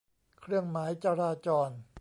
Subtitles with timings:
[0.41, 1.69] เครื่องหมายจราจร